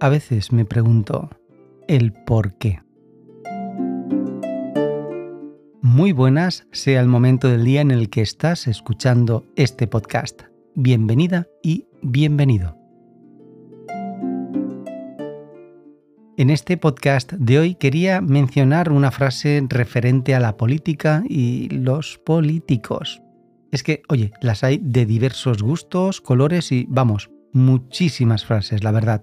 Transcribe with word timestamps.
A 0.00 0.08
veces 0.10 0.52
me 0.52 0.64
pregunto 0.64 1.28
el 1.88 2.12
por 2.12 2.54
qué. 2.54 2.80
Muy 5.82 6.12
buenas 6.12 6.68
sea 6.70 7.00
el 7.00 7.08
momento 7.08 7.48
del 7.48 7.64
día 7.64 7.80
en 7.80 7.90
el 7.90 8.08
que 8.08 8.20
estás 8.20 8.68
escuchando 8.68 9.44
este 9.56 9.88
podcast. 9.88 10.42
Bienvenida 10.76 11.48
y 11.64 11.86
bienvenido. 12.00 12.76
En 16.36 16.50
este 16.50 16.76
podcast 16.76 17.32
de 17.32 17.58
hoy 17.58 17.74
quería 17.74 18.20
mencionar 18.20 18.92
una 18.92 19.10
frase 19.10 19.66
referente 19.68 20.36
a 20.36 20.40
la 20.40 20.56
política 20.56 21.24
y 21.28 21.70
los 21.70 22.18
políticos. 22.18 23.20
Es 23.72 23.82
que, 23.82 24.02
oye, 24.08 24.30
las 24.42 24.62
hay 24.62 24.78
de 24.80 25.06
diversos 25.06 25.60
gustos, 25.60 26.20
colores 26.20 26.70
y, 26.70 26.86
vamos, 26.88 27.30
muchísimas 27.52 28.44
frases, 28.44 28.84
la 28.84 28.92
verdad. 28.92 29.22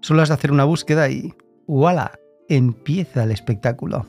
Solo 0.00 0.22
has 0.22 0.28
de 0.28 0.34
hacer 0.34 0.52
una 0.52 0.64
búsqueda 0.64 1.08
y 1.10 1.34
¡voilà! 1.66 2.12
Empieza 2.48 3.24
el 3.24 3.30
espectáculo. 3.30 4.06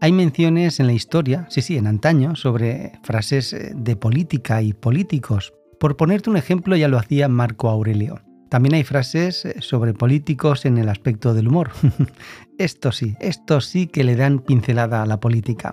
Hay 0.00 0.10
menciones 0.10 0.80
en 0.80 0.88
la 0.88 0.92
historia, 0.92 1.46
sí, 1.48 1.62
sí, 1.62 1.76
en 1.76 1.86
antaño, 1.86 2.34
sobre 2.34 2.98
frases 3.04 3.52
eh, 3.52 3.72
de 3.74 3.94
política 3.94 4.60
y 4.60 4.72
políticos. 4.72 5.54
Por 5.78 5.96
ponerte 5.96 6.28
un 6.28 6.36
ejemplo, 6.36 6.74
ya 6.74 6.88
lo 6.88 6.98
hacía 6.98 7.28
Marco 7.28 7.68
Aurelio. 7.68 8.20
También 8.50 8.74
hay 8.74 8.82
frases 8.82 9.44
eh, 9.44 9.54
sobre 9.60 9.94
políticos 9.94 10.64
en 10.64 10.76
el 10.76 10.88
aspecto 10.88 11.34
del 11.34 11.46
humor. 11.46 11.70
esto 12.58 12.90
sí, 12.90 13.14
esto 13.20 13.60
sí 13.60 13.86
que 13.86 14.02
le 14.02 14.16
dan 14.16 14.40
pincelada 14.40 15.02
a 15.02 15.06
la 15.06 15.20
política. 15.20 15.72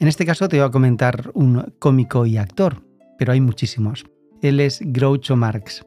En 0.00 0.08
este 0.08 0.24
caso 0.24 0.48
te 0.48 0.56
voy 0.56 0.66
a 0.66 0.70
comentar 0.70 1.30
un 1.34 1.74
cómico 1.78 2.24
y 2.24 2.38
actor, 2.38 2.82
pero 3.18 3.32
hay 3.32 3.42
muchísimos. 3.42 4.06
Él 4.40 4.60
es 4.60 4.80
Groucho 4.80 5.36
Marx. 5.36 5.84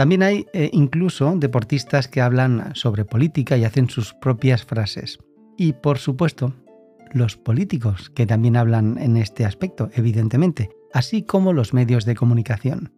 También 0.00 0.22
hay 0.22 0.46
eh, 0.54 0.70
incluso 0.72 1.30
deportistas 1.36 2.08
que 2.08 2.22
hablan 2.22 2.74
sobre 2.74 3.04
política 3.04 3.58
y 3.58 3.64
hacen 3.64 3.90
sus 3.90 4.14
propias 4.14 4.64
frases. 4.64 5.18
Y 5.58 5.74
por 5.74 5.98
supuesto, 5.98 6.54
los 7.12 7.36
políticos 7.36 8.08
que 8.08 8.24
también 8.24 8.56
hablan 8.56 8.96
en 8.96 9.18
este 9.18 9.44
aspecto, 9.44 9.90
evidentemente, 9.92 10.70
así 10.94 11.22
como 11.22 11.52
los 11.52 11.74
medios 11.74 12.06
de 12.06 12.14
comunicación. 12.14 12.94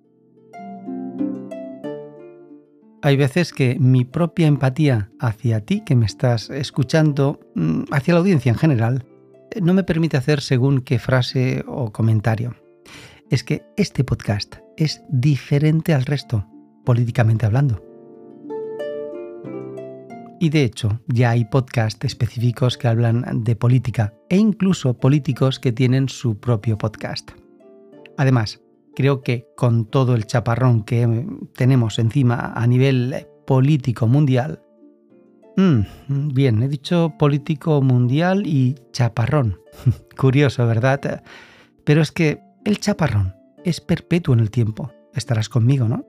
Hay 3.03 3.16
veces 3.16 3.53
que 3.53 3.81
mi 3.81 4.05
propia 4.05 4.47
empatía 4.47 5.11
hacia 5.19 5.64
ti 5.64 5.83
que 5.84 5.97
me 5.97 6.06
estás 6.06 6.50
escuchando, 6.50 7.41
mm, 7.56 7.83
hacia 7.91 8.14
la 8.14 8.20
audiencia 8.20 8.53
en 8.53 8.59
general, 8.59 9.06
eh, 9.50 9.61
no 9.61 9.75
me 9.75 9.83
permite 9.83 10.19
hacer 10.19 10.41
según 10.41 10.83
qué 10.83 11.00
frase 11.00 11.64
o 11.66 11.91
comentario. 11.91 12.55
Es 13.28 13.42
que 13.42 13.64
este 13.77 14.05
podcast 14.05 14.59
es 14.77 15.03
diferente 15.09 15.94
al 15.94 16.05
resto 16.05 16.47
políticamente 16.84 17.47
hablando. 17.47 17.83
Y 20.42 20.50
de 20.50 20.64
hecho, 20.64 21.00
ya 21.06 21.30
hay 21.30 21.44
podcasts 21.44 22.05
específicos 22.05 22.77
que 22.77 22.88
hablan 22.88 23.44
de 23.44 23.55
política 23.55 24.12
e 24.28 24.38
incluso 24.38 24.94
políticos 24.94 25.60
que 25.60 25.70
tienen 25.70 26.08
su 26.08 26.41
propio 26.41 26.77
podcast. 26.77 27.30
Además, 28.16 28.60
creo 28.97 29.22
que 29.22 29.47
con 29.56 29.86
todo 29.86 30.16
el 30.16 30.27
chaparrón 30.27 30.83
que 30.83 31.27
tenemos 31.55 32.00
encima 32.00 32.53
a 32.56 32.66
nivel 32.66 33.28
político 33.47 34.08
mundial, 34.08 34.60
mm, 35.56 36.33
bien, 36.34 36.60
he 36.64 36.69
dicho 36.69 37.14
político 37.19 37.80
mundial 37.80 38.44
y 38.44 38.75
chaparrón. 38.91 39.60
Curioso, 40.19 40.66
¿verdad? 40.66 41.22
Pero 41.84 42.03
es 42.03 42.10
que 42.10 42.41
el 42.64 42.80
chaparrón 42.80 43.36
es 43.64 43.80
perpetuo 43.80 44.34
en 44.34 44.41
el 44.41 44.50
tiempo. 44.50 44.91
Estarás 45.14 45.48
conmigo, 45.48 45.86
¿no? 45.86 46.05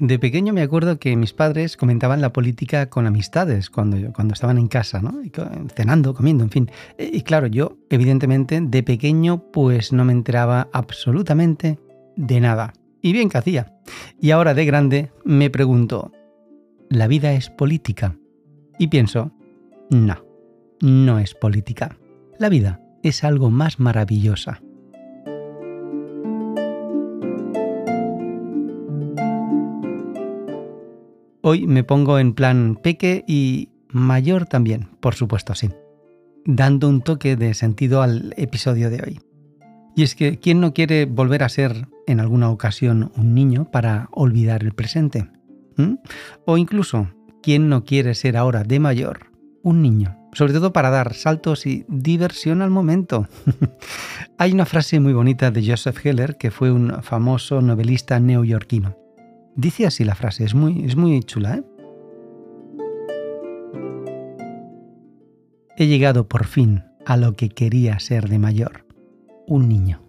De 0.00 0.18
pequeño 0.18 0.54
me 0.54 0.62
acuerdo 0.62 0.98
que 0.98 1.14
mis 1.14 1.34
padres 1.34 1.76
comentaban 1.76 2.22
la 2.22 2.32
política 2.32 2.88
con 2.88 3.06
amistades 3.06 3.68
cuando, 3.68 4.14
cuando 4.14 4.32
estaban 4.32 4.56
en 4.56 4.66
casa, 4.66 5.02
¿no? 5.02 5.12
cenando, 5.74 6.14
comiendo, 6.14 6.42
en 6.42 6.48
fin. 6.48 6.70
E, 6.96 7.10
y 7.12 7.20
claro, 7.20 7.46
yo, 7.46 7.76
evidentemente, 7.90 8.62
de 8.62 8.82
pequeño, 8.82 9.44
pues 9.52 9.92
no 9.92 10.06
me 10.06 10.14
enteraba 10.14 10.68
absolutamente 10.72 11.78
de 12.16 12.40
nada. 12.40 12.72
Y 13.02 13.12
bien 13.12 13.28
que 13.28 13.36
hacía. 13.36 13.74
Y 14.18 14.30
ahora 14.30 14.54
de 14.54 14.64
grande 14.64 15.12
me 15.22 15.50
pregunto, 15.50 16.12
¿la 16.88 17.06
vida 17.06 17.34
es 17.34 17.50
política? 17.50 18.16
Y 18.78 18.86
pienso, 18.86 19.32
no, 19.90 20.24
no 20.80 21.18
es 21.18 21.34
política. 21.34 21.98
La 22.38 22.48
vida 22.48 22.80
es 23.02 23.22
algo 23.22 23.50
más 23.50 23.78
maravillosa. 23.78 24.62
Hoy 31.42 31.66
me 31.66 31.84
pongo 31.84 32.18
en 32.18 32.34
plan 32.34 32.78
peque 32.82 33.24
y 33.26 33.70
mayor 33.88 34.44
también, 34.44 34.88
por 35.00 35.14
supuesto, 35.14 35.54
sí, 35.54 35.70
dando 36.44 36.86
un 36.86 37.00
toque 37.00 37.36
de 37.36 37.54
sentido 37.54 38.02
al 38.02 38.34
episodio 38.36 38.90
de 38.90 39.02
hoy. 39.02 39.20
Y 39.96 40.02
es 40.02 40.14
que, 40.14 40.38
¿quién 40.38 40.60
no 40.60 40.74
quiere 40.74 41.06
volver 41.06 41.42
a 41.42 41.48
ser 41.48 41.88
en 42.06 42.20
alguna 42.20 42.50
ocasión 42.50 43.10
un 43.16 43.34
niño 43.34 43.70
para 43.70 44.08
olvidar 44.12 44.62
el 44.62 44.72
presente? 44.72 45.30
¿Mm? 45.76 45.94
O 46.44 46.58
incluso, 46.58 47.08
¿quién 47.42 47.70
no 47.70 47.84
quiere 47.84 48.14
ser 48.14 48.36
ahora 48.36 48.62
de 48.62 48.78
mayor 48.78 49.30
un 49.62 49.80
niño? 49.80 50.18
Sobre 50.34 50.52
todo 50.52 50.74
para 50.74 50.90
dar 50.90 51.14
saltos 51.14 51.64
y 51.66 51.86
diversión 51.88 52.60
al 52.60 52.70
momento. 52.70 53.28
Hay 54.38 54.52
una 54.52 54.66
frase 54.66 55.00
muy 55.00 55.14
bonita 55.14 55.50
de 55.50 55.66
Joseph 55.66 56.04
Heller, 56.04 56.36
que 56.36 56.50
fue 56.50 56.70
un 56.70 57.02
famoso 57.02 57.62
novelista 57.62 58.20
neoyorquino. 58.20 58.94
Dice 59.56 59.86
así 59.86 60.04
la 60.04 60.14
frase, 60.14 60.44
es 60.44 60.54
muy, 60.54 60.84
es 60.84 60.96
muy 60.96 61.20
chula. 61.22 61.56
¿eh? 61.56 61.64
He 65.76 65.86
llegado 65.86 66.28
por 66.28 66.44
fin 66.44 66.84
a 67.06 67.16
lo 67.16 67.34
que 67.34 67.48
quería 67.48 67.98
ser 67.98 68.28
de 68.28 68.38
mayor, 68.38 68.86
un 69.46 69.68
niño. 69.68 70.02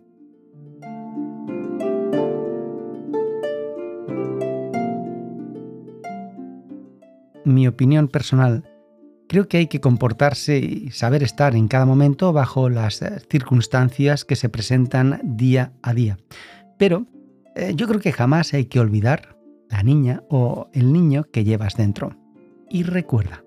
Mi 7.44 7.68
opinión 7.68 8.08
personal, 8.08 8.69
creo 9.28 9.47
que 9.47 9.58
hay 9.58 9.68
que 9.68 9.81
comportarse 9.81 10.59
y 10.59 10.91
saber 10.91 11.23
estar 11.23 11.56
en 11.56 11.68
cada 11.68 11.85
momento 11.85 12.31
bajo 12.34 12.69
las 12.69 13.03
circunstancias 13.29 14.25
que 14.25 14.35
se 14.35 14.50
presentan 14.50 15.19
día 15.23 15.73
a 15.81 15.94
día. 15.94 16.18
Pero 16.78 17.08
eh, 17.56 17.73
yo 17.75 17.88
creo 17.88 18.00
que 18.00 18.12
jamás 18.12 18.53
hay 18.53 18.66
que 18.66 18.79
olvidar 18.79 19.38
la 19.69 19.84
niña 19.84 20.23
o 20.29 20.69
el 20.73 20.94
niño 20.94 21.25
que 21.31 21.44
llevas 21.44 21.75
dentro. 21.75 22.17
Y 22.69 22.84
recuerda, 22.84 23.44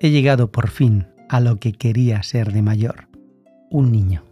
he 0.00 0.10
llegado 0.10 0.50
por 0.50 0.68
fin 0.68 1.06
a 1.28 1.40
lo 1.40 1.56
que 1.56 1.72
quería 1.72 2.22
ser 2.22 2.52
de 2.52 2.62
mayor, 2.62 3.08
un 3.70 3.92
niño. 3.92 4.24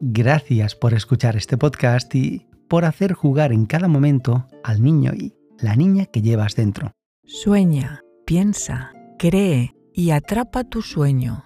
Gracias 0.00 0.74
por 0.74 0.94
escuchar 0.94 1.36
este 1.36 1.56
podcast 1.56 2.12
y 2.14 2.46
por 2.68 2.84
hacer 2.84 3.12
jugar 3.12 3.52
en 3.52 3.66
cada 3.66 3.88
momento 3.88 4.46
al 4.64 4.82
niño 4.82 5.12
y 5.14 5.34
la 5.58 5.76
niña 5.76 6.06
que 6.06 6.22
llevas 6.22 6.54
dentro. 6.54 6.92
Sueña, 7.24 8.02
piensa, 8.24 8.92
cree 9.18 9.74
y 9.92 10.10
atrapa 10.10 10.64
tu 10.64 10.82
sueño 10.82 11.44